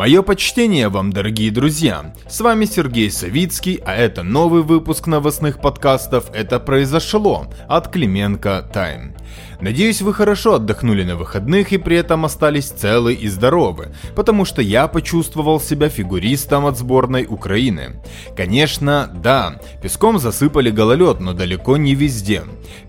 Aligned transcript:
Мое 0.00 0.22
почтение 0.22 0.88
вам, 0.88 1.12
дорогие 1.12 1.50
друзья! 1.50 2.14
С 2.26 2.40
вами 2.40 2.64
Сергей 2.64 3.10
Савицкий, 3.10 3.82
а 3.84 3.94
это 3.94 4.22
новый 4.22 4.62
выпуск 4.62 5.06
новостных 5.06 5.60
подкастов 5.60 6.30
«Это 6.32 6.58
произошло» 6.58 7.48
от 7.68 7.88
Клименко 7.88 8.66
Тайм. 8.72 9.12
Надеюсь, 9.60 10.00
вы 10.00 10.14
хорошо 10.14 10.54
отдохнули 10.54 11.04
на 11.04 11.16
выходных 11.16 11.72
и 11.72 11.78
при 11.78 11.96
этом 11.96 12.24
остались 12.24 12.68
целы 12.68 13.12
и 13.14 13.28
здоровы, 13.28 13.94
потому 14.16 14.44
что 14.44 14.62
я 14.62 14.88
почувствовал 14.88 15.60
себя 15.60 15.88
фигуристом 15.88 16.66
от 16.66 16.78
сборной 16.78 17.26
Украины. 17.28 18.00
Конечно, 18.36 19.10
да, 19.12 19.60
песком 19.82 20.18
засыпали 20.18 20.70
гололед, 20.70 21.20
но 21.20 21.34
далеко 21.34 21.76
не 21.76 21.94
везде. 21.94 22.42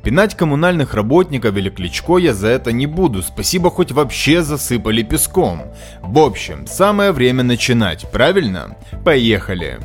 Пинать 0.04 0.36
коммунальных 0.36 0.94
работников 0.94 1.56
или 1.58 1.70
Кличко 1.70 2.18
я 2.18 2.34
за 2.34 2.48
это 2.48 2.72
не 2.72 2.88
буду, 2.88 3.22
спасибо 3.22 3.70
хоть 3.70 3.92
вообще 3.92 4.42
засыпали 4.42 5.04
песком. 5.04 5.64
В 6.02 6.20
общем, 6.20 6.68
самое 6.68 7.12
время 7.12 7.44
начинать, 7.44 8.10
правильно? 8.12 8.78
Поехали! 9.04 9.80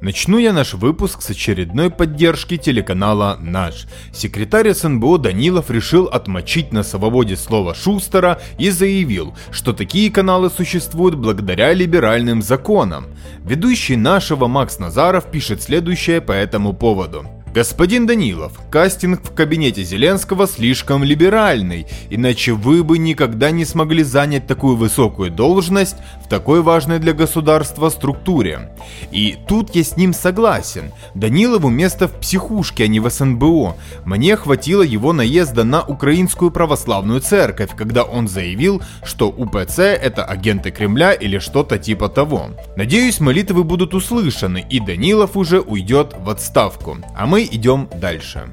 Начну 0.00 0.38
я 0.38 0.52
наш 0.52 0.74
выпуск 0.74 1.22
с 1.22 1.30
очередной 1.30 1.90
поддержки 1.90 2.58
телеканала 2.58 3.38
«Наш». 3.40 3.86
Секретарь 4.12 4.72
СНБО 4.72 5.18
Данилов 5.18 5.70
решил 5.70 6.04
отмочить 6.04 6.72
на 6.72 6.82
свободе 6.82 7.36
слова 7.36 7.74
Шустера 7.74 8.40
и 8.58 8.68
заявил, 8.70 9.34
что 9.50 9.72
такие 9.72 10.10
каналы 10.10 10.50
существуют 10.50 11.14
благодаря 11.14 11.72
либеральным 11.72 12.42
законам. 12.42 13.06
Ведущий 13.42 13.96
нашего 13.96 14.48
Макс 14.48 14.78
Назаров 14.78 15.30
пишет 15.30 15.62
следующее 15.62 16.20
по 16.20 16.32
этому 16.32 16.74
поводу. 16.74 17.35
Господин 17.56 18.06
Данилов, 18.06 18.52
кастинг 18.70 19.22
в 19.24 19.34
кабинете 19.34 19.82
Зеленского 19.82 20.46
слишком 20.46 21.02
либеральный, 21.02 21.86
иначе 22.10 22.52
вы 22.52 22.84
бы 22.84 22.98
никогда 22.98 23.50
не 23.50 23.64
смогли 23.64 24.02
занять 24.02 24.46
такую 24.46 24.76
высокую 24.76 25.30
должность 25.30 25.96
в 26.22 26.28
такой 26.28 26.60
важной 26.60 26.98
для 26.98 27.14
государства 27.14 27.88
структуре. 27.88 28.76
И 29.10 29.38
тут 29.48 29.74
я 29.74 29.84
с 29.84 29.96
ним 29.96 30.12
согласен. 30.12 30.92
Данилову 31.14 31.70
место 31.70 32.08
в 32.08 32.20
психушке, 32.20 32.84
а 32.84 32.88
не 32.88 33.00
в 33.00 33.08
СНБО. 33.08 33.76
Мне 34.04 34.36
хватило 34.36 34.82
его 34.82 35.14
наезда 35.14 35.64
на 35.64 35.82
Украинскую 35.82 36.50
православную 36.50 37.20
церковь, 37.20 37.70
когда 37.74 38.02
он 38.02 38.28
заявил, 38.28 38.82
что 39.02 39.30
УПЦ 39.30 39.78
это 39.78 40.26
агенты 40.26 40.70
Кремля 40.70 41.14
или 41.14 41.38
что-то 41.38 41.78
типа 41.78 42.10
того. 42.10 42.50
Надеюсь, 42.76 43.18
молитвы 43.18 43.64
будут 43.64 43.94
услышаны, 43.94 44.62
и 44.68 44.78
Данилов 44.78 45.38
уже 45.38 45.60
уйдет 45.60 46.14
в 46.18 46.28
отставку. 46.28 46.98
А 47.16 47.26
мы 47.26 47.45
идем 47.46 47.88
дальше. 48.00 48.52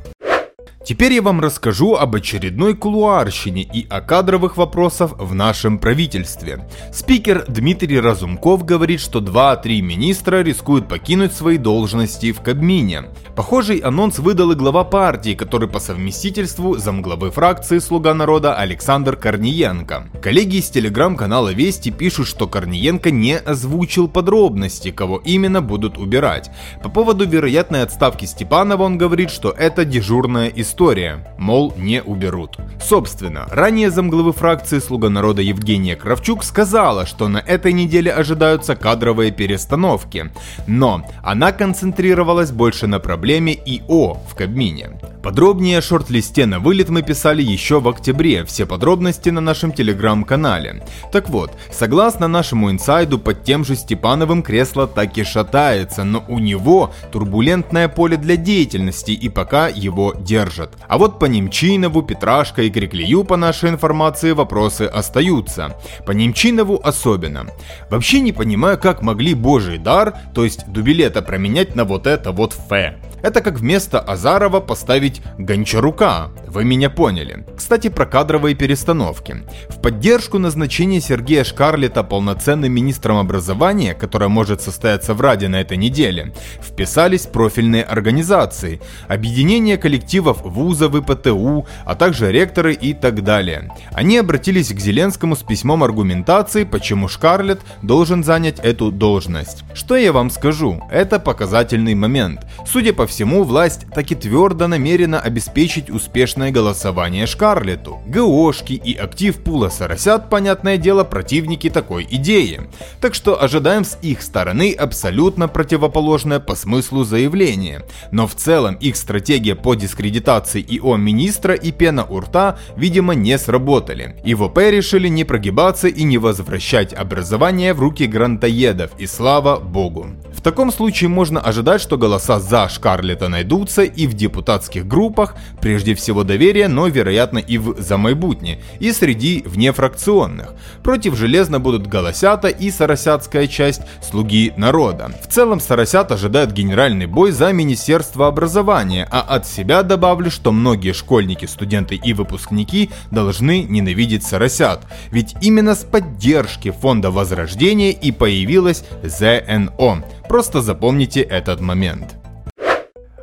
Теперь 0.85 1.13
я 1.13 1.21
вам 1.21 1.39
расскажу 1.39 1.95
об 1.95 2.15
очередной 2.15 2.75
кулуарщине 2.75 3.61
и 3.61 3.87
о 3.89 4.01
кадровых 4.01 4.57
вопросах 4.57 5.13
в 5.17 5.33
нашем 5.33 5.79
правительстве. 5.79 6.67
Спикер 6.91 7.45
Дмитрий 7.47 8.01
Разумков 8.01 8.65
говорит, 8.65 8.99
что 8.99 9.19
2-3 9.19 9.79
министра 9.79 10.43
рискуют 10.43 10.89
покинуть 10.89 11.31
свои 11.31 11.57
должности 11.57 12.33
в 12.33 12.41
Кабмине. 12.41 13.05
Похожий 13.33 13.77
анонс 13.77 14.19
выдал 14.19 14.51
и 14.51 14.55
глава 14.55 14.83
партии, 14.83 15.35
который 15.35 15.69
по 15.69 15.79
совместительству 15.79 16.75
замглавы 16.77 17.31
фракции 17.31 17.79
«Слуга 17.79 18.13
народа» 18.13 18.53
Александр 18.53 19.15
Корниенко. 19.15 20.09
Коллеги 20.21 20.57
из 20.57 20.69
телеграм-канала 20.69 21.53
Вести 21.53 21.91
пишут, 21.91 22.27
что 22.27 22.45
Корниенко 22.45 23.09
не 23.09 23.37
озвучил 23.37 24.09
подробности, 24.09 24.91
кого 24.91 25.21
именно 25.23 25.61
будут 25.61 25.97
убирать. 25.97 26.51
По 26.83 26.89
поводу 26.89 27.25
вероятной 27.25 27.83
отставки 27.83 28.25
Степанова 28.25 28.83
он 28.83 28.97
говорит, 28.97 29.31
что 29.31 29.49
это 29.49 29.85
дежурная 29.85 30.49
история 30.49 30.72
история, 30.73 31.23
мол, 31.37 31.71
не 31.77 32.01
уберут. 32.01 32.57
Собственно, 32.81 33.45
ранее 33.51 33.91
замглавы 33.91 34.33
фракции 34.33 34.79
«Слуга 34.79 35.07
народа» 35.07 35.43
Евгения 35.43 35.95
Кравчук 35.95 36.43
сказала, 36.43 37.05
что 37.05 37.27
на 37.27 37.37
этой 37.37 37.73
неделе 37.73 38.11
ожидаются 38.11 38.75
кадровые 38.75 39.29
перестановки, 39.29 40.31
но 40.65 41.05
она 41.21 41.51
концентрировалась 41.51 42.51
больше 42.51 42.87
на 42.87 42.99
проблеме 42.99 43.53
ИО 43.53 44.17
в 44.27 44.35
Кабмине. 44.35 44.99
Подробнее 45.21 45.77
о 45.77 45.81
шорт-листе 45.81 46.47
на 46.47 46.59
вылет 46.59 46.89
мы 46.89 47.03
писали 47.03 47.43
еще 47.43 47.79
в 47.79 47.87
октябре, 47.87 48.43
все 48.43 48.65
подробности 48.65 49.29
на 49.29 49.41
нашем 49.41 49.71
телеграм-канале. 49.71 50.83
Так 51.11 51.29
вот, 51.29 51.51
согласно 51.71 52.27
нашему 52.27 52.71
инсайду, 52.71 53.19
под 53.19 53.43
тем 53.43 53.63
же 53.63 53.75
Степановым 53.75 54.41
кресло 54.41 54.87
так 54.87 55.17
и 55.19 55.23
шатается, 55.23 56.03
но 56.03 56.25
у 56.27 56.39
него 56.39 56.91
турбулентное 57.11 57.87
поле 57.89 58.17
для 58.17 58.37
деятельности 58.37 59.11
и 59.11 59.29
пока 59.29 59.67
его 59.67 60.13
держат. 60.17 60.62
А 60.87 60.97
вот 60.97 61.19
по 61.19 61.25
Немчинову, 61.25 62.01
Петрашко 62.03 62.63
и 62.63 62.69
Криклею, 62.69 63.23
по 63.23 63.37
нашей 63.37 63.69
информации, 63.69 64.31
вопросы 64.31 64.83
остаются. 64.83 65.75
По 66.05 66.11
Немчинову 66.11 66.79
особенно. 66.83 67.47
Вообще 67.89 68.19
не 68.19 68.31
понимаю, 68.31 68.77
как 68.77 69.01
могли 69.01 69.33
божий 69.33 69.77
дар, 69.77 70.13
то 70.33 70.43
есть 70.43 70.67
дубилета 70.67 71.21
променять 71.21 71.75
на 71.75 71.85
вот 71.85 72.07
это 72.07 72.31
вот 72.31 72.53
фе. 72.53 72.95
Это 73.23 73.39
как 73.39 73.57
вместо 73.57 74.01
Азарова 74.01 74.59
поставить 74.59 75.21
Гончарука. 75.37 76.29
Вы 76.45 76.65
меня 76.65 76.89
поняли. 76.89 77.45
Кстати, 77.55 77.87
про 77.87 78.05
кадровые 78.05 78.53
перестановки. 78.53 79.43
В 79.69 79.81
поддержку 79.81 80.39
назначения 80.39 80.99
Сергея 80.99 81.45
Шкарлета 81.45 82.03
полноценным 82.03 82.73
министром 82.73 83.17
образования, 83.17 83.93
которое 83.93 84.27
может 84.27 84.61
состояться 84.61 85.13
в 85.13 85.21
Раде 85.21 85.47
на 85.47 85.61
этой 85.61 85.77
неделе, 85.77 86.33
вписались 86.61 87.25
профильные 87.25 87.83
организации, 87.83 88.81
объединение 89.07 89.77
коллективов 89.77 90.41
вузов 90.43 90.93
и 90.93 91.01
ПТУ, 91.01 91.65
а 91.85 91.95
также 91.95 92.29
ректоры 92.29 92.73
и 92.73 92.93
так 92.93 93.23
далее. 93.23 93.71
Они 93.93 94.17
обратились 94.17 94.73
к 94.73 94.79
Зеленскому 94.79 95.37
с 95.37 95.43
письмом 95.43 95.81
аргументации, 95.81 96.65
почему 96.65 97.07
Шкарлет 97.07 97.61
должен 97.81 98.21
занять 98.21 98.59
эту 98.59 98.91
должность. 98.91 99.63
Что 99.73 99.95
я 99.95 100.11
вам 100.11 100.29
скажу? 100.29 100.81
Это 100.91 101.19
показательный 101.19 101.95
момент. 101.95 102.45
Судя 102.65 102.91
по 102.91 103.07
всему, 103.07 103.12
власть 103.21 103.85
таки 103.93 104.15
твердо 104.15 104.67
намерена 104.67 105.19
обеспечить 105.19 105.89
успешное 105.89 106.51
голосование 106.51 107.27
Шкарлету. 107.27 108.01
ГОшки 108.07 108.73
и 108.73 108.95
актив 108.95 109.37
пула 109.43 109.69
соросят, 109.69 110.29
понятное 110.29 110.77
дело, 110.77 111.03
противники 111.03 111.69
такой 111.69 112.07
идеи. 112.09 112.61
Так 112.99 113.13
что 113.13 113.41
ожидаем 113.41 113.85
с 113.85 113.97
их 114.01 114.21
стороны 114.21 114.73
абсолютно 114.73 115.47
противоположное 115.47 116.39
по 116.39 116.55
смыслу 116.55 117.03
заявление. 117.03 117.83
Но 118.11 118.25
в 118.25 118.35
целом 118.35 118.75
их 118.75 118.95
стратегия 118.95 119.55
по 119.55 119.75
дискредитации 119.75 120.65
ИО 120.67 120.97
министра 120.97 121.53
и 121.53 121.71
пена 121.71 122.05
у 122.05 122.19
рта, 122.19 122.57
видимо, 122.75 123.13
не 123.13 123.37
сработали. 123.37 124.15
И 124.25 124.33
ВП 124.33 124.57
решили 124.57 125.07
не 125.07 125.23
прогибаться 125.23 125.87
и 125.87 126.03
не 126.03 126.17
возвращать 126.17 126.93
образование 126.93 127.73
в 127.73 127.79
руки 127.79 128.07
грантоедов, 128.07 128.91
и 128.97 129.05
слава 129.05 129.59
богу. 129.59 130.07
В 130.33 130.41
таком 130.41 130.71
случае 130.71 131.09
можно 131.09 131.39
ожидать, 131.39 131.79
что 131.79 131.97
голоса 131.97 132.39
за 132.39 132.67
Шкарлет 132.67 133.02
Скарлета 133.03 133.27
найдутся 133.27 133.81
и 133.83 134.07
в 134.07 134.13
депутатских 134.13 134.87
группах, 134.87 135.35
прежде 135.59 135.93
всего 135.93 136.23
доверия, 136.23 136.69
но 136.69 136.87
вероятно 136.87 137.37
и 137.37 137.57
в 137.57 137.81
замайбутне, 137.81 138.59
и 138.79 138.93
среди 138.93 139.43
внефракционных. 139.45 140.53
Против 140.83 141.17
железно 141.17 141.59
будут 141.59 141.85
Голосята 141.85 142.47
и 142.47 142.71
Соросятская 142.71 143.47
часть 143.47 143.81
«Слуги 144.01 144.53
народа». 144.55 145.11
В 145.21 145.29
целом 145.29 145.59
Соросят 145.59 146.13
ожидает 146.13 146.53
генеральный 146.53 147.05
бой 147.05 147.31
за 147.31 147.51
Министерство 147.51 148.27
образования, 148.27 149.05
а 149.11 149.19
от 149.19 149.45
себя 149.45 149.83
добавлю, 149.83 150.31
что 150.31 150.53
многие 150.53 150.93
школьники, 150.93 151.45
студенты 151.45 151.95
и 151.95 152.13
выпускники 152.13 152.89
должны 153.11 153.63
ненавидеть 153.63 154.25
Соросят, 154.25 154.79
ведь 155.11 155.35
именно 155.41 155.75
с 155.75 155.83
поддержки 155.83 156.71
фонда 156.71 157.11
Возрождения 157.11 157.91
и 157.91 158.13
появилась 158.13 158.85
ЗНО. 159.03 160.05
Просто 160.29 160.61
запомните 160.61 161.19
этот 161.19 161.59
момент. 161.59 162.22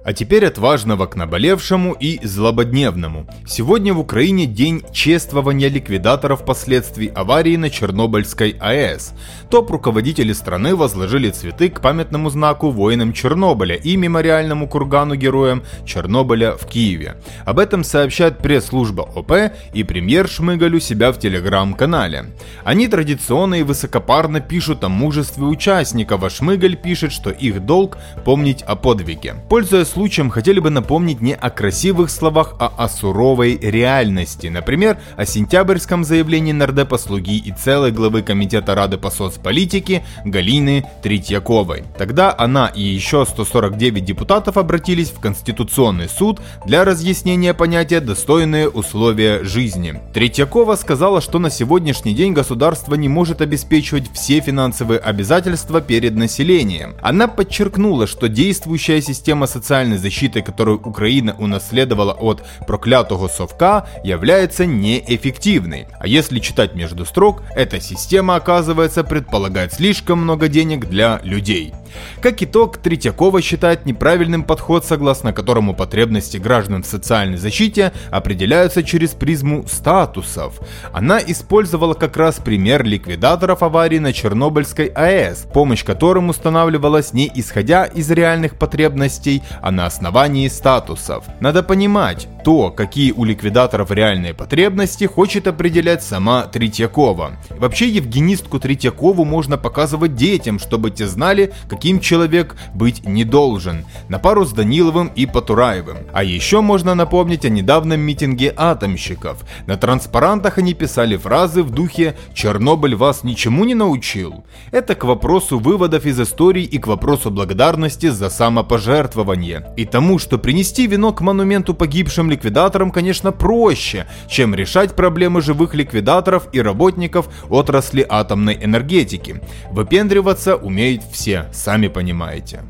А 0.03 0.15
теперь 0.15 0.47
от 0.47 0.57
важного 0.57 1.07
к 1.07 1.15
наболевшему 1.15 1.93
и 1.93 2.25
злободневному. 2.27 3.27
Сегодня 3.47 3.93
в 3.93 4.01
Украине 4.01 4.47
день 4.47 4.83
чествования 4.93 5.69
ликвидаторов 5.69 6.47
последствий 6.47 7.09
аварии 7.09 7.57
на 7.57 7.69
Чернобыльской 7.69 8.57
АЭС. 8.61 9.13
Топ-руководители 9.51 10.33
страны 10.33 10.75
возложили 10.75 11.29
цветы 11.29 11.69
к 11.69 11.83
памятному 11.83 12.31
знаку 12.31 12.71
воинам 12.71 13.13
Чернобыля 13.13 13.75
и 13.75 13.97
мемориальному 13.97 14.69
кургану 14.69 15.17
героям 15.17 15.65
Чернобыля 15.85 16.53
в 16.53 16.67
Киеве. 16.67 17.17
Об 17.45 17.59
этом 17.59 17.85
сообщает 17.85 18.39
пресс-служба 18.39 19.03
ОП 19.03 19.53
и 19.75 19.85
премьер 19.85 20.29
Шмыгаль 20.29 20.77
у 20.77 20.81
себя 20.81 21.13
в 21.13 21.19
телеграм-канале. 21.19 22.27
Они 22.65 22.89
традиционно 22.89 23.57
и 23.57 23.63
высокопарно 23.63 24.41
пишут 24.41 24.83
о 24.83 24.89
мужестве 24.89 25.45
участников, 25.45 26.25
а 26.25 26.31
Шмыгаль 26.31 26.77
пишет, 26.77 27.13
что 27.13 27.29
их 27.29 27.67
долг 27.67 27.99
помнить 28.25 28.63
о 28.63 28.77
подвиге. 28.77 29.35
Пользуясь 29.51 29.90
случаем 29.91 30.31
хотели 30.31 30.61
бы 30.61 30.71
напомнить 30.71 31.21
не 31.21 31.35
о 31.35 31.51
красивых 31.51 32.11
словах, 32.11 32.55
а 32.59 32.73
о 32.77 32.89
суровой 32.89 33.59
реальности. 33.61 34.47
Например, 34.47 34.99
о 35.17 35.27
сентябрьском 35.27 36.05
заявлении 36.05 36.53
нардепа 36.53 36.97
слуги 36.97 37.39
и 37.39 37.53
целой 37.53 37.91
главы 37.91 38.23
Комитета 38.23 38.75
Рады 38.75 38.97
по 38.97 39.11
соцполитике 39.11 40.05
Галины 40.25 40.87
Третьяковой. 41.03 41.85
Тогда 41.99 42.35
она 42.37 42.69
и 42.69 42.83
еще 42.83 43.27
149 43.27 44.05
депутатов 44.05 44.57
обратились 44.57 45.11
в 45.11 45.21
Конституционный 45.21 46.09
суд 46.09 46.41
для 46.65 46.85
разъяснения 46.85 47.53
понятия 47.53 48.01
«достойные 48.01 48.69
условия 48.69 49.43
жизни». 49.43 50.01
Третьякова 50.15 50.77
сказала, 50.77 51.21
что 51.21 51.39
на 51.39 51.51
сегодняшний 51.51 52.15
день 52.15 52.33
государство 52.33 52.95
не 52.95 53.09
может 53.09 53.41
обеспечивать 53.41 54.11
все 54.13 54.41
финансовые 54.41 55.01
обязательства 55.01 55.81
перед 55.81 56.15
населением. 56.15 56.95
Она 57.03 57.27
подчеркнула, 57.27 58.07
что 58.07 58.29
действующая 58.29 59.03
система 59.03 59.47
социальной 59.47 59.80
защиты, 59.85 60.43
которую 60.43 60.81
Украина 60.81 61.35
унаследовала 61.39 62.13
от 62.13 62.43
проклятого 62.67 63.29
совка, 63.29 63.87
является 64.05 64.67
неэффективной. 64.67 65.87
А 65.99 66.07
если 66.07 66.39
читать 66.39 66.75
между 66.75 67.05
строк, 67.05 67.43
эта 67.55 67.81
система, 67.81 68.37
оказывается, 68.37 69.05
предполагает 69.05 69.73
слишком 69.73 70.21
много 70.23 70.49
денег 70.49 70.89
для 70.89 71.21
людей. 71.23 71.75
Как 72.21 72.43
итог, 72.43 72.79
Третьякова 72.79 73.41
считает 73.43 73.87
неправильным 73.87 74.43
подход, 74.45 74.85
согласно 74.85 75.33
которому 75.33 75.75
потребности 75.75 76.37
граждан 76.37 76.83
в 76.83 76.87
социальной 76.87 77.37
защите 77.37 77.93
определяются 78.11 78.83
через 78.83 79.11
призму 79.11 79.65
статусов. 79.67 80.61
Она 80.93 81.19
использовала 81.19 81.95
как 81.95 82.17
раз 82.17 82.37
пример 82.37 82.85
ликвидаторов 82.85 83.63
аварии 83.63 83.99
на 83.99 84.13
Чернобыльской 84.13 84.87
АЭС, 84.87 85.47
помощь 85.53 85.85
которым 85.85 86.29
устанавливалась 86.29 87.13
не 87.13 87.31
исходя 87.35 87.85
из 87.85 88.11
реальных 88.11 88.57
потребностей, 88.57 89.43
а 89.63 89.71
на 89.71 89.87
основании 89.87 90.49
статусов. 90.49 91.25
Надо 91.41 91.63
понимать, 91.63 92.29
то, 92.45 92.71
какие 92.71 93.13
у 93.13 93.25
ликвидаторов 93.25 93.91
реальные 93.91 94.35
потребности, 94.35 95.05
хочет 95.05 95.47
определять 95.47 96.03
сама 96.03 96.43
Третьякова. 96.43 97.33
Вообще 97.51 97.89
евгенистку 97.89 98.59
Третьякову 98.59 99.25
можно 99.25 99.59
показывать 99.59 100.15
детям, 100.15 100.59
чтобы 100.59 100.91
те 100.91 101.07
знали, 101.07 101.53
каким 101.81 101.99
человек 101.99 102.57
быть 102.75 103.07
не 103.07 103.25
должен, 103.25 103.87
на 104.11 104.19
пару 104.19 104.45
с 104.45 104.53
Даниловым 104.53 105.11
и 105.17 105.25
Потураевым. 105.25 105.97
А 106.13 106.23
еще 106.23 106.61
можно 106.61 106.95
напомнить 106.95 107.47
о 107.47 107.49
недавнем 107.49 108.01
митинге 108.01 108.53
атомщиков. 108.55 109.39
На 109.67 109.79
транспарантах 109.79 110.59
они 110.59 110.75
писали 110.75 111.17
фразы 111.17 111.63
в 111.63 111.71
духе 111.71 112.17
«Чернобыль 112.35 112.97
вас 112.97 113.25
ничему 113.25 113.65
не 113.65 113.75
научил». 113.75 114.45
Это 114.73 114.95
к 114.95 115.05
вопросу 115.05 115.59
выводов 115.59 116.05
из 116.05 116.21
истории 116.21 116.65
и 116.65 116.77
к 116.77 116.87
вопросу 116.87 117.31
благодарности 117.31 118.09
за 118.09 118.29
самопожертвование. 118.29 119.73
И 119.79 119.87
тому, 119.87 120.19
что 120.19 120.37
принести 120.37 120.87
вино 120.87 121.15
к 121.15 121.23
монументу 121.23 121.73
погибшим 121.73 122.31
ликвидаторам, 122.31 122.91
конечно, 122.91 123.33
проще, 123.33 124.07
чем 124.29 124.55
решать 124.55 124.95
проблемы 124.95 125.41
живых 125.41 125.75
ликвидаторов 125.75 126.47
и 126.53 126.61
работников 126.61 127.31
отрасли 127.49 128.05
атомной 128.07 128.59
энергетики. 128.63 129.41
Выпендриваться 129.71 130.57
умеют 130.57 131.05
все, 131.11 131.47
понимаете. 131.89 132.65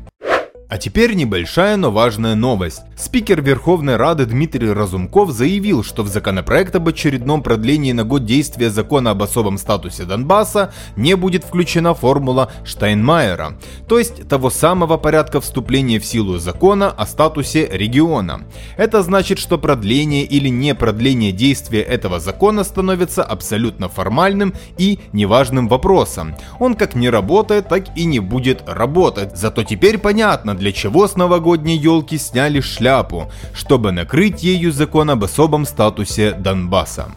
А 0.71 0.77
теперь 0.77 1.15
небольшая, 1.15 1.75
но 1.75 1.91
важная 1.91 2.33
новость. 2.33 2.83
Спикер 2.95 3.41
Верховной 3.41 3.97
Рады 3.97 4.25
Дмитрий 4.25 4.71
Разумков 4.71 5.31
заявил, 5.31 5.83
что 5.83 6.01
в 6.01 6.07
законопроект 6.07 6.73
об 6.73 6.87
очередном 6.87 7.43
продлении 7.43 7.91
на 7.91 8.05
год 8.05 8.23
действия 8.23 8.69
закона 8.69 9.11
об 9.11 9.21
особом 9.21 9.57
статусе 9.57 10.05
Донбасса 10.05 10.73
не 10.95 11.17
будет 11.17 11.43
включена 11.43 11.93
формула 11.93 12.53
Штайнмайера, 12.63 13.57
то 13.89 13.99
есть 13.99 14.29
того 14.29 14.49
самого 14.49 14.95
порядка 14.95 15.41
вступления 15.41 15.99
в 15.99 16.05
силу 16.05 16.37
закона 16.37 16.89
о 16.89 17.05
статусе 17.05 17.67
региона. 17.69 18.45
Это 18.77 19.03
значит, 19.03 19.39
что 19.39 19.57
продление 19.57 20.23
или 20.23 20.47
не 20.47 20.73
продление 20.73 21.33
действия 21.33 21.81
этого 21.81 22.21
закона 22.21 22.63
становится 22.63 23.23
абсолютно 23.23 23.89
формальным 23.89 24.53
и 24.77 24.99
неважным 25.11 25.67
вопросом. 25.67 26.33
Он 26.59 26.75
как 26.75 26.95
не 26.95 27.09
работает, 27.09 27.67
так 27.67 27.97
и 27.97 28.05
не 28.05 28.19
будет 28.19 28.63
работать. 28.67 29.35
Зато 29.35 29.63
теперь 29.63 29.97
понятно, 29.97 30.60
для 30.61 30.71
чего 30.71 31.07
с 31.07 31.15
новогодней 31.15 31.75
елки 31.75 32.19
сняли 32.19 32.59
шляпу, 32.61 33.31
чтобы 33.51 33.91
накрыть 33.91 34.43
ею 34.43 34.71
закон 34.71 35.09
об 35.09 35.23
особом 35.23 35.65
статусе 35.65 36.33
Донбасса. 36.33 37.07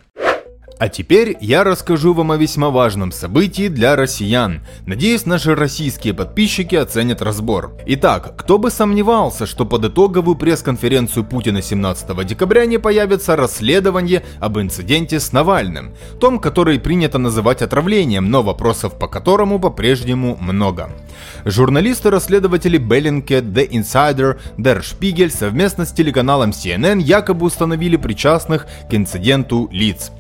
А 0.77 0.89
теперь 0.89 1.37
я 1.41 1.63
расскажу 1.63 2.15
вам 2.15 2.33
о 2.33 2.37
весьма 2.37 2.71
важном 2.71 3.13
событии 3.13 3.69
для 3.69 3.95
россиян. 3.95 4.61
Надеюсь, 4.87 5.25
наши 5.25 5.55
российские 5.55 6.15
подписчики 6.15 6.75
оценят 6.75 7.23
разбор. 7.23 7.77
Итак, 7.87 8.35
кто 8.37 8.59
бы 8.59 8.71
сомневался, 8.73 9.47
что 9.47 9.67
под 9.67 9.85
итоговую 9.85 10.35
пресс-конференцию 10.35 11.25
Путина 11.25 11.63
17 11.63 12.27
декабря 12.27 12.67
не 12.67 12.79
появится 12.79 13.37
расследование 13.37 14.25
об 14.41 14.59
инциденте 14.59 15.21
с 15.21 15.33
Навальным, 15.33 15.95
том, 16.19 16.41
который 16.41 16.81
принято 16.81 17.19
называть 17.19 17.63
отравлением, 17.63 18.29
но 18.29 18.43
вопросов 18.43 18.99
по 18.99 19.07
которому 19.07 19.61
по-прежнему 19.61 20.37
много. 20.41 20.91
Журналисты-расследователи 21.45 22.81
Bellingcat, 22.81 23.53
The 23.53 23.71
Insider, 23.71 24.41
Der 24.59 24.81
Spiegel 24.81 25.31
совместно 25.31 25.87
с 25.87 25.93
телеканалом 25.93 26.51
CNN 26.51 27.01
якобы 27.01 27.47
установили 27.47 27.97
причастных 27.97 28.67
к 28.91 28.95
инциденту 28.95 29.69
лиц. 29.71 30.11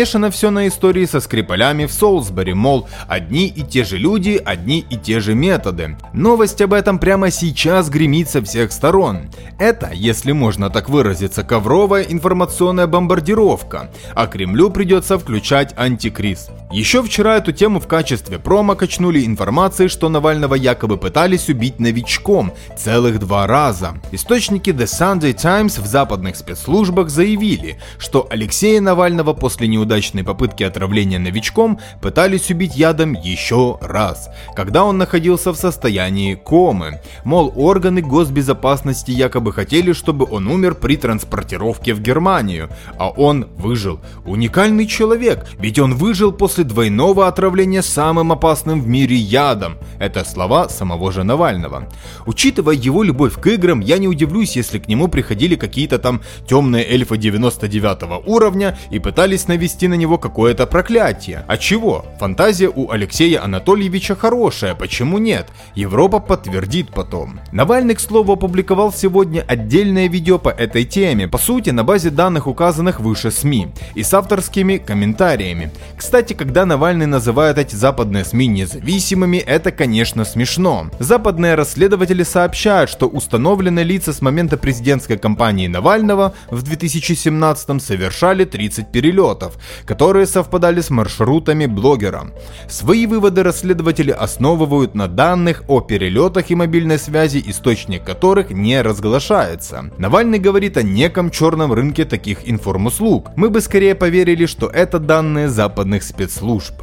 Замешано 0.00 0.30
все 0.30 0.50
на 0.50 0.66
истории 0.66 1.04
со 1.04 1.20
Скрипалями 1.20 1.84
в 1.84 1.92
Солсбери, 1.92 2.54
мол, 2.54 2.88
одни 3.06 3.48
и 3.48 3.60
те 3.62 3.84
же 3.84 3.98
люди, 3.98 4.40
одни 4.42 4.82
и 4.88 4.96
те 4.96 5.20
же 5.20 5.34
методы. 5.34 5.98
Новость 6.14 6.62
об 6.62 6.72
этом 6.72 6.98
прямо 6.98 7.30
сейчас 7.30 7.90
гремит 7.90 8.30
со 8.30 8.40
всех 8.40 8.72
сторон. 8.72 9.28
Это, 9.58 9.90
если 9.92 10.32
можно 10.32 10.70
так 10.70 10.88
выразиться, 10.88 11.44
ковровая 11.44 12.04
информационная 12.04 12.86
бомбардировка, 12.86 13.90
а 14.14 14.26
Кремлю 14.26 14.70
придется 14.70 15.18
включать 15.18 15.74
антикриз. 15.76 16.48
Еще 16.72 17.02
вчера 17.02 17.36
эту 17.36 17.52
тему 17.52 17.78
в 17.78 17.86
качестве 17.86 18.38
промо 18.38 18.76
качнули 18.76 19.26
информацией, 19.26 19.90
что 19.90 20.08
Навального 20.08 20.54
якобы 20.54 20.96
пытались 20.96 21.50
убить 21.50 21.78
новичком 21.78 22.54
целых 22.74 23.18
два 23.18 23.46
раза. 23.46 23.96
Источники 24.12 24.70
The 24.70 24.86
Sunday 24.86 25.34
Times 25.34 25.78
в 25.78 25.84
западных 25.84 26.36
спецслужбах 26.36 27.10
заявили, 27.10 27.78
что 27.98 28.26
Алексея 28.30 28.80
Навального 28.80 29.34
после 29.34 29.68
неудачной 29.90 30.22
попытки 30.22 30.62
отравления 30.62 31.18
новичком 31.18 31.80
пытались 32.00 32.50
убить 32.50 32.76
ядом 32.76 33.12
еще 33.14 33.76
раз, 33.80 34.30
когда 34.54 34.84
он 34.84 34.98
находился 34.98 35.52
в 35.52 35.56
состоянии 35.56 36.36
комы. 36.36 37.00
Мол, 37.24 37.52
органы 37.56 38.00
госбезопасности 38.00 39.10
якобы 39.10 39.52
хотели, 39.52 39.92
чтобы 39.92 40.26
он 40.30 40.46
умер 40.46 40.76
при 40.76 40.96
транспортировке 40.96 41.92
в 41.94 42.00
Германию, 42.00 42.68
а 42.98 43.08
он 43.08 43.48
выжил. 43.56 43.98
Уникальный 44.24 44.86
человек, 44.86 45.46
ведь 45.58 45.80
он 45.80 45.94
выжил 45.94 46.30
после 46.30 46.62
двойного 46.62 47.26
отравления 47.26 47.82
самым 47.82 48.30
опасным 48.30 48.80
в 48.80 48.86
мире 48.86 49.16
ядом. 49.16 49.76
Это 49.98 50.24
слова 50.24 50.68
самого 50.68 51.10
же 51.10 51.24
Навального. 51.24 51.88
Учитывая 52.26 52.76
его 52.76 53.02
любовь 53.02 53.40
к 53.40 53.46
играм, 53.48 53.80
я 53.80 53.98
не 53.98 54.06
удивлюсь, 54.06 54.54
если 54.56 54.78
к 54.78 54.86
нему 54.86 55.08
приходили 55.08 55.56
какие-то 55.56 55.98
там 55.98 56.20
темные 56.46 56.84
эльфы 56.84 57.16
99 57.16 58.26
уровня 58.26 58.78
и 58.92 59.00
пытались 59.00 59.48
навести 59.48 59.79
на 59.86 59.94
него 59.94 60.18
какое-то 60.18 60.66
проклятие. 60.66 61.44
А 61.48 61.56
чего? 61.56 62.06
Фантазия 62.18 62.68
у 62.68 62.90
Алексея 62.90 63.42
Анатольевича 63.42 64.14
хорошая, 64.14 64.74
почему 64.74 65.18
нет? 65.18 65.48
Европа 65.74 66.20
подтвердит 66.20 66.90
потом. 66.90 67.40
Навальный, 67.52 67.94
к 67.94 68.00
слову, 68.00 68.32
опубликовал 68.32 68.92
сегодня 68.92 69.44
отдельное 69.46 70.08
видео 70.08 70.38
по 70.38 70.50
этой 70.50 70.84
теме, 70.84 71.28
по 71.28 71.38
сути 71.38 71.70
на 71.70 71.84
базе 71.84 72.10
данных 72.10 72.46
указанных 72.46 73.00
выше 73.00 73.30
СМИ, 73.30 73.68
и 73.94 74.02
с 74.02 74.12
авторскими 74.14 74.76
комментариями. 74.76 75.70
Кстати, 75.96 76.32
когда 76.32 76.66
Навальный 76.66 77.06
называет 77.06 77.58
эти 77.58 77.74
западные 77.74 78.24
СМИ 78.24 78.46
независимыми, 78.46 79.38
это, 79.38 79.72
конечно, 79.72 80.24
смешно. 80.24 80.90
Западные 80.98 81.54
расследователи 81.54 82.22
сообщают, 82.22 82.90
что 82.90 83.06
установленные 83.06 83.84
лица 83.84 84.12
с 84.12 84.22
момента 84.22 84.56
президентской 84.56 85.16
кампании 85.16 85.66
Навального 85.66 86.34
в 86.50 86.62
2017 86.62 87.82
совершали 87.82 88.44
30 88.44 88.92
перелетов, 88.92 89.58
которые 89.84 90.26
совпадали 90.26 90.80
с 90.80 90.90
маршрутами 90.90 91.66
блогера. 91.66 92.32
Свои 92.68 93.06
выводы 93.06 93.42
расследователи 93.42 94.10
основывают 94.10 94.94
на 94.94 95.08
данных 95.08 95.64
о 95.68 95.80
перелетах 95.80 96.50
и 96.50 96.54
мобильной 96.54 96.98
связи, 96.98 97.42
источник 97.46 98.04
которых 98.04 98.50
не 98.50 98.80
разглашается. 98.82 99.90
Навальный 99.98 100.38
говорит 100.38 100.76
о 100.76 100.82
неком 100.82 101.30
черном 101.30 101.72
рынке 101.72 102.04
таких 102.04 102.48
информуслуг. 102.48 103.30
Мы 103.36 103.50
бы 103.50 103.60
скорее 103.60 103.94
поверили, 103.94 104.46
что 104.46 104.66
это 104.66 104.98
данные 104.98 105.48
западных 105.48 106.02
спецслужб 106.02 106.40
служб. 106.40 106.74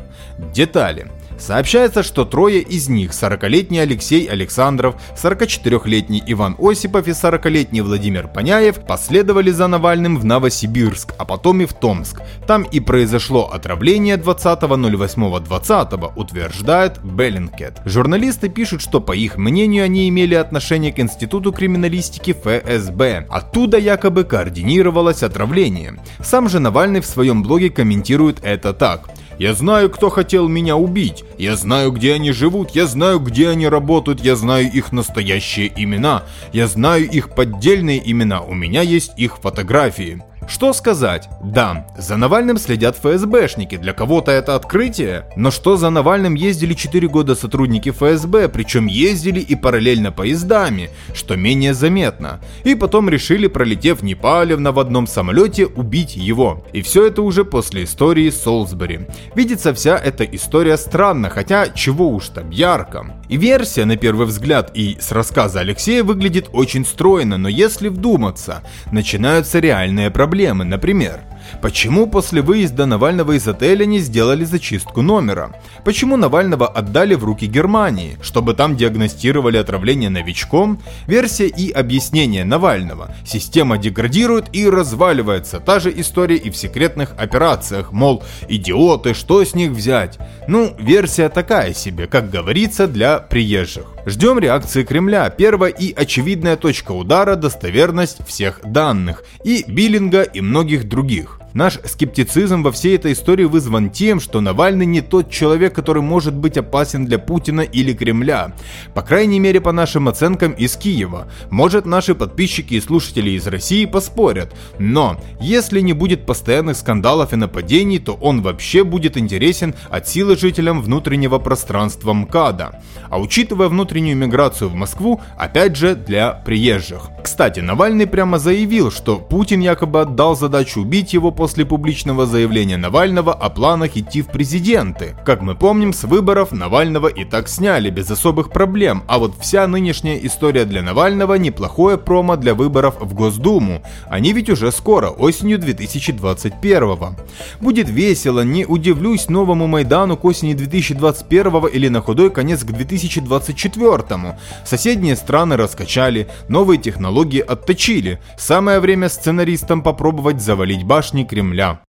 Детали. 0.54 1.08
Сообщается, 1.40 2.04
что 2.04 2.26
трое 2.26 2.62
из 2.62 2.90
них, 2.90 3.12
40-летний 3.12 3.80
Алексей 3.80 4.26
Александров, 4.26 4.96
44-летний 5.16 6.24
Иван 6.26 6.56
Осипов 6.60 7.08
и 7.08 7.12
40-летний 7.12 7.82
Владимир 7.82 8.28
Паняев, 8.28 8.86
последовали 8.86 9.52
за 9.52 9.68
Навальным 9.68 10.18
в 10.18 10.26
Новосибирск, 10.26 11.14
а 11.18 11.26
потом 11.26 11.62
и 11.62 11.66
в 11.66 11.74
Томск. 11.74 12.22
Там 12.48 12.64
и 12.64 12.80
произошло 12.80 13.50
отравление 13.52 14.18
20.08.20, 14.18 16.12
утверждает 16.16 17.04
Беллинкет. 17.04 17.82
Журналисты 17.86 18.50
пишут, 18.50 18.82
что 18.82 19.00
по 19.00 19.14
их 19.14 19.38
мнению 19.38 19.86
они 19.86 20.10
имели 20.10 20.36
отношение 20.36 20.92
к 20.92 21.00
Институту 21.00 21.52
криминалистики 21.52 22.34
ФСБ. 22.34 23.28
Оттуда 23.30 23.78
якобы 23.78 24.24
координировалось 24.24 25.24
отравление. 25.24 25.96
Сам 26.24 26.50
же 26.50 26.60
Навальный 26.60 27.02
в 27.02 27.06
своем 27.06 27.44
блоге 27.44 27.70
комментирует 27.70 28.40
это 28.44 28.74
так. 28.74 29.10
Я 29.40 29.54
знаю, 29.54 29.90
кто 29.92 30.10
хотел 30.10 30.48
меня 30.48 30.76
убить. 30.78 31.24
Я 31.38 31.56
знаю, 31.56 31.92
где 31.92 32.14
они 32.14 32.32
живут. 32.32 32.72
Я 32.72 32.88
знаю, 32.88 33.20
где 33.20 33.50
они 33.50 33.68
работают. 33.68 34.22
Я 34.22 34.36
знаю 34.36 34.72
их 34.72 34.92
настоящие 34.92 35.72
имена. 35.76 36.24
Я 36.54 36.68
знаю 36.68 37.08
их 37.08 37.30
поддельные 37.30 38.02
имена. 38.12 38.42
У 38.42 38.56
меня 38.56 38.82
есть 38.82 39.12
их 39.16 39.38
фотографии. 39.38 40.24
Что 40.48 40.72
сказать? 40.72 41.28
Да, 41.44 41.86
за 41.98 42.16
Навальным 42.16 42.58
следят 42.58 42.96
ФСБшники, 42.96 43.76
для 43.76 43.92
кого-то 43.92 44.32
это 44.32 44.56
открытие. 44.56 45.26
Но 45.36 45.52
что 45.52 45.76
за 45.76 45.90
Навальным 45.90 46.36
ездили 46.36 46.74
4 46.74 47.06
года 47.10 47.36
сотрудники 47.36 47.90
ФСБ, 47.92 48.48
причем 48.48 48.86
ездили 48.86 49.42
и 49.42 49.56
параллельно 49.56 50.14
поездами, 50.14 50.90
что 51.14 51.36
менее 51.36 51.74
заметно. 51.74 52.40
И 52.64 52.76
потом 52.76 53.10
решили, 53.10 53.48
пролетев 53.48 54.02
Непалевна 54.02 54.72
в 54.72 54.80
одном 54.80 55.06
самолете, 55.06 55.66
убить 55.66 56.16
его. 56.16 56.66
И 56.72 56.82
все 56.82 57.08
это 57.08 57.24
уже 57.24 57.44
после 57.44 57.84
истории 57.84 58.30
Солсбери. 58.30 59.02
Видится 59.36 59.74
вся 59.74 59.98
эта 59.98 60.24
история 60.24 60.78
странно, 60.78 61.30
хотя 61.30 61.68
чего 61.68 62.08
уж 62.08 62.30
там, 62.30 62.52
ярко. 62.52 63.22
И 63.28 63.36
версия, 63.36 63.84
на 63.84 63.98
первый 63.98 64.26
взгляд, 64.26 64.72
и 64.74 64.98
с 64.98 65.12
рассказа 65.12 65.60
Алексея 65.60 66.06
выглядит 66.06 66.48
очень 66.54 66.86
стройно, 66.86 67.38
но 67.38 67.50
если 67.50 67.90
вдуматься, 67.90 68.64
начинаются 68.94 69.60
реальные 69.60 70.10
проблемы. 70.10 70.37
Например, 70.38 71.22
Почему 71.62 72.08
после 72.08 72.42
выезда 72.42 72.86
Навального 72.86 73.34
из 73.34 73.48
отеля 73.48 73.86
не 73.86 74.00
сделали 74.00 74.46
зачистку 74.46 75.02
номера? 75.02 75.52
Почему 75.84 76.18
Навального 76.18 76.68
отдали 76.68 77.16
в 77.16 77.24
руки 77.24 77.46
Германии, 77.46 78.18
чтобы 78.22 78.54
там 78.54 78.76
диагностировали 78.76 79.58
отравление 79.58 80.10
новичком? 80.10 80.82
Версия 81.08 81.48
и 81.48 81.72
объяснение 81.72 82.46
Навального. 82.46 83.14
Система 83.26 83.78
деградирует 83.78 84.46
и 84.54 84.70
разваливается. 84.70 85.60
Та 85.60 85.80
же 85.80 85.94
история 85.96 86.38
и 86.38 86.50
в 86.50 86.58
секретных 86.58 87.14
операциях, 87.18 87.92
мол, 87.92 88.24
идиоты, 88.48 89.14
что 89.14 89.44
с 89.44 89.54
них 89.54 89.72
взять? 89.72 90.18
Ну, 90.48 90.74
версия 90.80 91.30
такая 91.30 91.74
себе, 91.74 92.08
как 92.08 92.30
говорится, 92.30 92.88
для 92.88 93.20
приезжих. 93.20 93.98
Ждем 94.06 94.40
реакции 94.40 94.84
Кремля. 94.84 95.30
Первая 95.30 95.72
и 95.72 95.94
очевидная 95.94 96.56
точка 96.56 96.94
удара– 96.94 97.36
достоверность 97.36 98.26
всех 98.26 98.62
данных. 98.64 99.24
И 99.44 99.66
Биллинга, 99.68 100.22
и 100.22 100.40
многих 100.40 100.88
других. 100.88 101.37
Наш 101.54 101.80
скептицизм 101.86 102.62
во 102.62 102.72
всей 102.72 102.96
этой 102.96 103.14
истории 103.14 103.46
вызван 103.46 103.90
тем, 103.90 104.20
что 104.20 104.42
Навальный 104.42 104.86
не 104.86 105.02
тот 105.02 105.32
человек, 105.32 105.74
который 105.74 106.02
может 106.02 106.36
быть 106.36 106.58
опасен 106.58 107.06
для 107.06 107.18
Путина 107.20 107.62
или 107.62 107.94
Кремля. 107.94 108.54
По 108.94 109.02
крайней 109.02 109.40
мере, 109.40 109.62
по 109.62 109.72
нашим 109.72 110.08
оценкам 110.08 110.52
из 110.52 110.76
Киева. 110.76 111.28
Может, 111.50 111.86
наши 111.86 112.16
подписчики 112.16 112.76
и 112.76 112.82
слушатели 112.82 113.32
из 113.32 113.48
России 113.48 113.86
поспорят. 113.86 114.54
Но, 114.78 115.20
если 115.40 115.80
не 115.80 115.94
будет 115.94 116.26
постоянных 116.26 116.78
скандалов 116.78 117.34
и 117.34 117.38
нападений, 117.38 118.00
то 118.00 118.14
он 118.14 118.42
вообще 118.42 118.84
будет 118.84 119.18
интересен 119.18 119.74
от 119.90 120.08
силы 120.08 120.38
жителям 120.38 120.82
внутреннего 120.82 121.40
пространства 121.40 122.14
МКАДа. 122.14 122.82
А 123.10 123.20
учитывая 123.20 123.70
внутреннюю 123.70 124.18
миграцию 124.18 124.70
в 124.70 124.76
Москву, 124.76 125.22
опять 125.38 125.76
же, 125.76 125.96
для 125.96 126.32
приезжих. 126.32 127.10
Кстати, 127.24 127.60
Навальный 127.60 128.08
прямо 128.08 128.40
заявил, 128.40 128.92
что 128.92 129.18
Путин 129.18 129.60
якобы 129.60 130.02
отдал 130.02 130.36
задачу 130.36 130.82
убить 130.82 131.14
его 131.14 131.32
после 131.38 131.66
публичного 131.66 132.26
заявления 132.26 132.78
Навального 132.78 133.32
о 133.32 133.50
планах 133.50 133.96
идти 133.96 134.24
в 134.24 134.28
президенты. 134.28 135.16
Как 135.24 135.42
мы 135.42 135.56
помним, 135.56 135.94
с 135.94 136.04
выборов 136.04 136.52
Навального 136.52 137.08
и 137.08 137.26
так 137.26 137.48
сняли 137.48 137.92
без 137.92 138.10
особых 138.10 138.50
проблем, 138.50 139.04
а 139.08 139.20
вот 139.20 139.36
вся 139.40 139.68
нынешняя 139.68 140.18
история 140.18 140.66
для 140.66 140.82
Навального 140.82 141.36
неплохое 141.36 142.00
промо 142.00 142.38
для 142.38 142.56
выборов 142.56 142.96
в 143.00 143.14
Госдуму. 143.14 143.84
Они 144.10 144.34
ведь 144.34 144.50
уже 144.50 144.72
скоро, 144.72 145.10
осенью 145.10 145.60
2021. 145.60 147.16
Будет 147.62 147.88
весело, 147.88 148.42
не 148.42 148.66
удивлюсь 148.66 149.30
новому 149.30 149.68
Майдану 149.68 150.18
к 150.18 150.26
осени 150.26 150.56
2021 150.56 151.68
или 151.68 151.88
на 151.88 152.02
худой 152.02 152.32
конец 152.32 152.64
к 152.64 152.72
2024. 152.72 154.38
Соседние 154.66 155.16
страны 155.16 155.56
раскачали, 155.56 156.28
новые 156.50 156.80
технологии 156.80 157.42
отточили. 157.42 158.20
Самое 158.40 158.80
время 158.80 159.08
сценаристам 159.08 159.84
попробовать 159.84 160.42
завалить 160.42 160.84
башни 160.84 161.27
Кремля. 161.28 161.84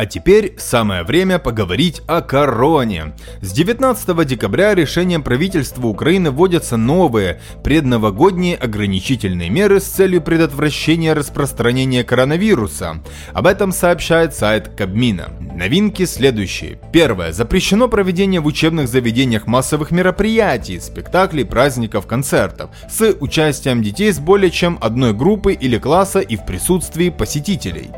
А 0.00 0.06
теперь 0.06 0.54
самое 0.56 1.02
время 1.02 1.38
поговорить 1.38 2.00
о 2.06 2.22
короне. 2.22 3.12
С 3.42 3.52
19 3.52 4.26
декабря 4.26 4.74
решением 4.74 5.22
правительства 5.22 5.86
Украины 5.88 6.30
вводятся 6.30 6.78
новые 6.78 7.42
предновогодние 7.62 8.56
ограничительные 8.56 9.50
меры 9.50 9.78
с 9.78 9.84
целью 9.84 10.22
предотвращения 10.22 11.12
распространения 11.12 12.02
коронавируса. 12.02 13.02
Об 13.34 13.46
этом 13.46 13.72
сообщает 13.72 14.34
сайт 14.34 14.68
Кабмина. 14.68 15.34
Новинки 15.54 16.06
следующие. 16.06 16.80
Первое. 16.94 17.32
Запрещено 17.32 17.86
проведение 17.86 18.40
в 18.40 18.46
учебных 18.46 18.88
заведениях 18.88 19.46
массовых 19.46 19.90
мероприятий, 19.90 20.80
спектаклей, 20.80 21.44
праздников, 21.44 22.06
концертов 22.06 22.70
с 22.88 23.14
участием 23.20 23.82
детей 23.82 24.10
с 24.10 24.18
более 24.18 24.50
чем 24.50 24.78
одной 24.80 25.12
группы 25.12 25.52
или 25.52 25.76
класса 25.76 26.20
и 26.20 26.36
в 26.36 26.46
присутствии 26.46 27.10
посетителей. 27.10 27.90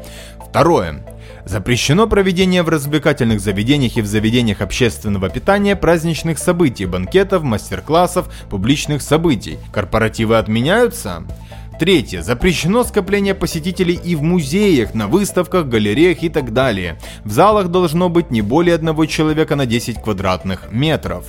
Второе. 0.44 1.04
Запрещено 1.44 2.06
проведение 2.06 2.62
в 2.62 2.68
развлекательных 2.68 3.40
заведениях 3.40 3.96
и 3.96 4.02
в 4.02 4.06
заведениях 4.06 4.60
общественного 4.60 5.28
питания 5.28 5.74
праздничных 5.74 6.38
событий, 6.38 6.86
банкетов, 6.86 7.42
мастер-классов, 7.42 8.32
публичных 8.48 9.02
событий. 9.02 9.58
Корпоративы 9.72 10.38
отменяются? 10.38 11.24
Третье. 11.82 12.22
Запрещено 12.22 12.84
скопление 12.84 13.34
посетителей 13.34 13.98
и 14.04 14.14
в 14.14 14.22
музеях, 14.22 14.94
на 14.94 15.08
выставках, 15.08 15.66
галереях 15.66 16.22
и 16.22 16.28
так 16.28 16.52
далее. 16.52 16.96
В 17.24 17.32
залах 17.32 17.70
должно 17.70 18.08
быть 18.08 18.30
не 18.30 18.40
более 18.40 18.76
одного 18.76 19.04
человека 19.06 19.56
на 19.56 19.66
10 19.66 20.00
квадратных 20.00 20.70
метров. 20.70 21.26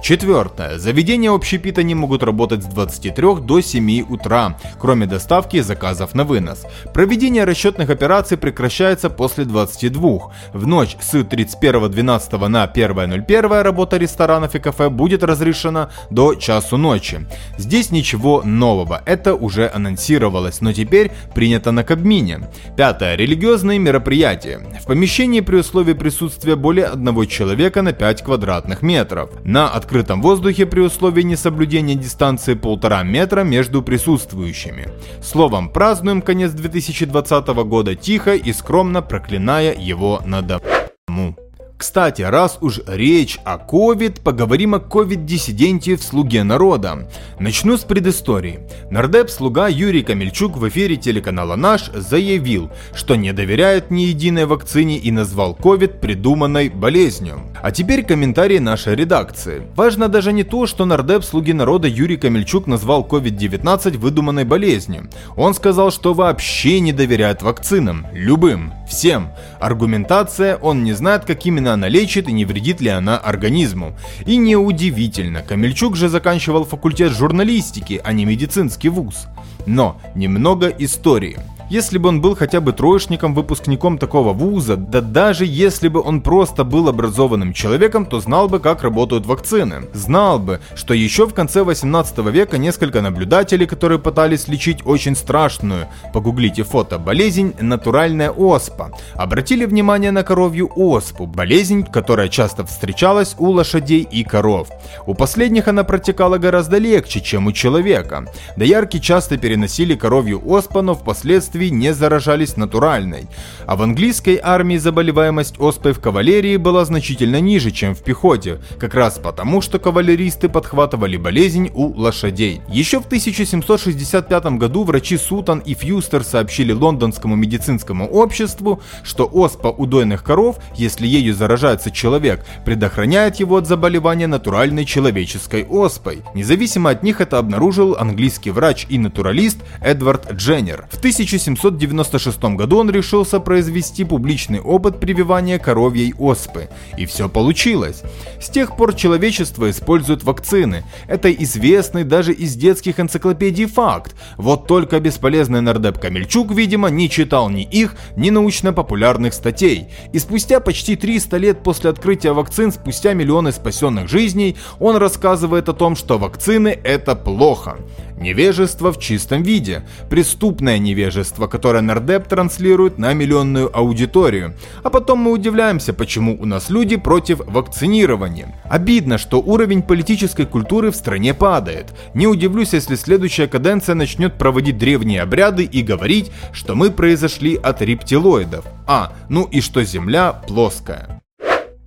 Четвертое. 0.00 0.78
Заведения 0.78 1.32
общепита 1.32 1.82
не 1.82 1.96
могут 1.96 2.22
работать 2.22 2.62
с 2.62 2.66
23 2.66 3.40
до 3.40 3.60
7 3.60 4.02
утра, 4.08 4.56
кроме 4.78 5.06
доставки 5.06 5.60
заказов 5.60 6.14
на 6.14 6.22
вынос. 6.22 6.64
Проведение 6.94 7.42
расчетных 7.42 7.90
операций 7.90 8.36
прекращается 8.36 9.10
после 9.10 9.44
22. 9.44 10.18
В 10.52 10.66
ночь 10.68 10.96
с 11.00 11.14
31.12 11.14 12.46
на 12.46 12.64
1.01 12.64 13.62
работа 13.62 13.96
ресторанов 13.96 14.54
и 14.54 14.60
кафе 14.60 14.88
будет 14.88 15.24
разрешена 15.24 15.90
до 16.10 16.36
часу 16.36 16.76
ночи. 16.76 17.26
Здесь 17.58 17.90
ничего 17.90 18.42
нового, 18.44 19.02
это 19.04 19.34
уже 19.34 19.66
анонсировалось, 19.96 20.60
но 20.60 20.72
теперь 20.72 21.10
принято 21.34 21.72
на 21.72 21.82
Кабмине. 21.82 22.50
Пятое. 22.76 23.16
Религиозные 23.16 23.78
мероприятия. 23.78 24.60
В 24.82 24.86
помещении 24.86 25.40
при 25.40 25.56
условии 25.56 25.94
присутствия 25.94 26.56
более 26.56 26.86
одного 26.86 27.24
человека 27.24 27.82
на 27.82 27.92
5 27.92 28.22
квадратных 28.22 28.82
метров. 28.82 29.30
На 29.44 29.68
открытом 29.68 30.20
воздухе 30.22 30.66
при 30.66 30.80
условии 30.80 31.22
несоблюдения 31.22 31.94
дистанции 31.94 32.54
полтора 32.54 33.02
метра 33.02 33.42
между 33.42 33.82
присутствующими. 33.82 34.88
Словом, 35.22 35.70
празднуем 35.70 36.20
конец 36.20 36.52
2020 36.52 37.46
года 37.64 37.94
тихо 37.94 38.34
и 38.34 38.52
скромно 38.52 39.02
проклиная 39.02 39.74
его 39.74 40.20
на 40.26 40.42
дому. 40.42 41.36
Кстати, 41.78 42.22
раз 42.22 42.56
уж 42.62 42.80
речь 42.86 43.38
о 43.44 43.58
COVID, 43.58 44.22
поговорим 44.22 44.74
о 44.74 44.78
COVID-диссиденте 44.78 45.96
в 45.96 46.02
«Слуге 46.02 46.42
народа». 46.42 47.06
Начну 47.38 47.76
с 47.76 47.82
предыстории. 47.82 48.60
Нардеп-слуга 48.90 49.68
Юрий 49.68 50.02
Камельчук 50.02 50.56
в 50.56 50.66
эфире 50.70 50.96
телеканала 50.96 51.54
«Наш» 51.54 51.90
заявил, 51.92 52.70
что 52.94 53.14
не 53.14 53.30
доверяет 53.34 53.90
ни 53.90 54.02
единой 54.02 54.46
вакцине 54.46 54.96
и 54.96 55.10
назвал 55.10 55.54
COVID 55.54 56.00
придуманной 56.00 56.70
болезнью. 56.70 57.42
А 57.62 57.70
теперь 57.70 58.04
комментарии 58.04 58.58
нашей 58.58 58.94
редакции. 58.94 59.60
Важно 59.76 60.08
даже 60.08 60.32
не 60.32 60.44
то, 60.44 60.64
что 60.64 60.86
нардеп 60.86 61.24
«Слуги 61.24 61.52
народа» 61.52 61.88
Юрий 61.88 62.16
Камельчук 62.16 62.66
назвал 62.66 63.06
COVID-19 63.06 63.98
выдуманной 63.98 64.44
болезнью. 64.44 65.10
Он 65.36 65.52
сказал, 65.52 65.90
что 65.90 66.14
вообще 66.14 66.80
не 66.80 66.94
доверяет 66.94 67.42
вакцинам. 67.42 68.06
Любым. 68.14 68.72
Всем. 68.88 69.30
Аргументация, 69.60 70.56
он 70.56 70.84
не 70.84 70.92
знает, 70.92 71.24
как 71.24 71.44
именно 71.66 71.74
она 71.74 71.88
лечит 71.88 72.28
и 72.28 72.32
не 72.32 72.44
вредит 72.44 72.80
ли 72.80 72.88
она 72.88 73.18
организму. 73.18 73.96
И 74.24 74.36
неудивительно, 74.36 75.42
Камельчук 75.42 75.96
же 75.96 76.08
заканчивал 76.08 76.64
факультет 76.64 77.12
журналистики, 77.12 78.00
а 78.04 78.12
не 78.12 78.24
медицинский 78.24 78.88
вуз. 78.88 79.26
Но 79.66 80.00
немного 80.14 80.68
истории. 80.68 81.38
Если 81.68 81.98
бы 81.98 82.10
он 82.10 82.20
был 82.20 82.36
хотя 82.36 82.60
бы 82.60 82.72
троечником, 82.72 83.34
выпускником 83.34 83.98
такого 83.98 84.32
вуза, 84.32 84.76
да 84.76 85.00
даже 85.00 85.44
если 85.44 85.88
бы 85.88 86.00
он 86.00 86.20
просто 86.20 86.62
был 86.62 86.88
образованным 86.88 87.52
человеком, 87.52 88.06
то 88.06 88.20
знал 88.20 88.48
бы, 88.48 88.60
как 88.60 88.84
работают 88.84 89.26
вакцины. 89.26 89.82
Знал 89.92 90.38
бы, 90.38 90.60
что 90.76 90.94
еще 90.94 91.26
в 91.26 91.34
конце 91.34 91.64
18 91.64 92.18
века 92.18 92.56
несколько 92.56 93.02
наблюдателей, 93.02 93.66
которые 93.66 93.98
пытались 93.98 94.46
лечить 94.46 94.86
очень 94.86 95.16
страшную, 95.16 95.88
погуглите 96.12 96.62
фото, 96.62 97.00
болезнь 97.00 97.52
натуральная 97.60 98.30
оспа, 98.30 98.92
обратили 99.14 99.64
внимание 99.64 100.12
на 100.12 100.22
коровью 100.22 100.70
оспу, 100.76 101.26
болезнь, 101.26 101.84
которая 101.84 102.28
часто 102.28 102.64
встречалась 102.64 103.34
у 103.38 103.50
лошадей 103.50 104.06
и 104.08 104.22
коров. 104.22 104.68
У 105.04 105.14
последних 105.14 105.66
она 105.66 105.82
протекала 105.82 106.38
гораздо 106.38 106.78
легче, 106.78 107.20
чем 107.20 107.48
у 107.48 107.52
человека. 107.52 108.26
Доярки 108.56 109.00
часто 109.00 109.36
переносили 109.36 109.96
коровью 109.96 110.40
оспу, 110.48 110.80
но 110.80 110.94
впоследствии 110.94 111.55
не 111.64 111.92
заражались 111.94 112.56
натуральной. 112.56 113.26
А 113.66 113.76
в 113.76 113.82
английской 113.82 114.38
армии 114.42 114.76
заболеваемость 114.76 115.58
оспой 115.58 115.92
в 115.92 116.00
кавалерии 116.00 116.56
была 116.56 116.84
значительно 116.84 117.40
ниже, 117.40 117.70
чем 117.70 117.94
в 117.94 118.02
пехоте, 118.02 118.60
как 118.78 118.94
раз 118.94 119.18
потому, 119.18 119.60
что 119.60 119.78
кавалеристы 119.78 120.48
подхватывали 120.48 121.16
болезнь 121.16 121.70
у 121.74 121.92
лошадей. 121.98 122.60
Еще 122.68 123.00
в 123.00 123.06
1765 123.06 124.44
году 124.58 124.84
врачи 124.84 125.16
Сутан 125.16 125.60
и 125.60 125.74
Фьюстер 125.74 126.22
сообщили 126.22 126.72
лондонскому 126.72 127.36
медицинскому 127.36 128.06
обществу, 128.06 128.80
что 129.02 129.24
оспа 129.26 129.68
у 129.68 129.86
дойных 129.86 130.22
коров, 130.22 130.58
если 130.74 131.06
ею 131.06 131.34
заражается 131.34 131.90
человек, 131.90 132.44
предохраняет 132.64 133.36
его 133.36 133.56
от 133.56 133.66
заболевания 133.66 134.26
натуральной 134.26 134.84
человеческой 134.84 135.64
оспой. 135.64 136.22
Независимо 136.34 136.90
от 136.90 137.02
них 137.02 137.20
это 137.20 137.38
обнаружил 137.38 137.96
английский 137.98 138.50
врач 138.50 138.86
и 138.88 138.98
натуралист 138.98 139.58
Эдвард 139.80 140.32
Дженнер. 140.32 140.86
В 140.90 141.00
1796 141.46 142.56
году 142.56 142.78
он 142.78 142.90
решился 142.90 143.38
произвести 143.38 144.04
публичный 144.04 144.60
опыт 144.60 144.98
прививания 144.98 145.58
коровьей 145.58 146.12
оспы. 146.18 146.68
И 146.98 147.06
все 147.06 147.28
получилось. 147.28 148.02
С 148.40 148.48
тех 148.48 148.76
пор 148.76 148.94
человечество 148.94 149.70
использует 149.70 150.24
вакцины. 150.24 150.84
Это 151.06 151.32
известный 151.32 152.02
даже 152.02 152.32
из 152.32 152.56
детских 152.56 152.98
энциклопедий 152.98 153.66
факт. 153.66 154.16
Вот 154.36 154.66
только 154.66 154.98
бесполезный 154.98 155.60
нардеп 155.60 156.00
Камельчук, 156.00 156.50
видимо, 156.50 156.88
не 156.88 157.08
читал 157.08 157.48
ни 157.48 157.62
их, 157.62 157.94
ни 158.16 158.30
научно-популярных 158.30 159.32
статей. 159.32 159.86
И 160.12 160.18
спустя 160.18 160.58
почти 160.58 160.96
300 160.96 161.36
лет 161.36 161.62
после 161.62 161.90
открытия 161.90 162.32
вакцин, 162.32 162.72
спустя 162.72 163.14
миллионы 163.14 163.52
спасенных 163.52 164.08
жизней, 164.08 164.56
он 164.80 164.96
рассказывает 164.96 165.68
о 165.68 165.74
том, 165.74 165.94
что 165.94 166.18
вакцины 166.18 166.76
это 166.82 167.14
плохо. 167.14 167.78
Невежество 168.18 168.92
в 168.92 168.98
чистом 168.98 169.42
виде. 169.42 169.82
Преступное 170.08 170.78
невежество, 170.78 171.46
которое 171.46 171.82
нардеп 171.82 172.26
транслирует 172.26 172.98
на 172.98 173.12
миллионную 173.12 173.70
аудиторию. 173.76 174.54
А 174.82 174.90
потом 174.90 175.18
мы 175.18 175.32
удивляемся, 175.32 175.92
почему 175.92 176.36
у 176.40 176.46
нас 176.46 176.70
люди 176.70 176.96
против 176.96 177.40
вакцинирования. 177.46 178.60
Обидно, 178.64 179.18
что 179.18 179.40
уровень 179.40 179.82
политической 179.82 180.46
культуры 180.46 180.90
в 180.90 180.96
стране 180.96 181.34
падает. 181.34 181.94
Не 182.14 182.26
удивлюсь, 182.26 182.72
если 182.72 182.94
следующая 182.94 183.48
каденция 183.48 183.94
начнет 183.94 184.38
проводить 184.38 184.78
древние 184.78 185.22
обряды 185.22 185.64
и 185.64 185.82
говорить, 185.82 186.30
что 186.52 186.74
мы 186.74 186.90
произошли 186.90 187.56
от 187.56 187.82
рептилоидов. 187.82 188.64
А, 188.86 189.12
ну 189.28 189.44
и 189.44 189.60
что 189.60 189.84
Земля 189.84 190.32
плоская. 190.32 191.15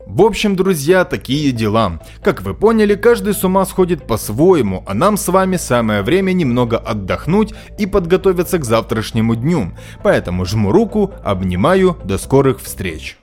В 0.10 0.24
общем, 0.24 0.56
друзья, 0.56 1.06
такие 1.06 1.52
дела. 1.52 2.02
Как 2.24 2.42
вы 2.42 2.56
поняли, 2.56 2.96
каждый 2.96 3.36
с 3.36 3.44
ума 3.44 3.64
сходит 3.64 4.08
по-своему, 4.08 4.84
а 4.88 4.96
нам 4.96 5.18
с 5.18 5.28
вами 5.28 5.58
самое 5.58 6.02
время 6.02 6.32
немного 6.32 6.80
отдохнуть 6.80 7.54
и 7.78 7.86
подготовиться 7.86 8.58
к 8.58 8.66
завтрашнему 8.66 9.36
дню. 9.36 9.74
Поэтому 10.02 10.46
жму 10.46 10.72
руку, 10.72 11.14
обнимаю, 11.24 11.96
до 12.04 12.18
скорых 12.18 12.60
встреч. 12.60 13.18